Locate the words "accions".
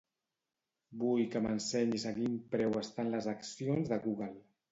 3.37-3.93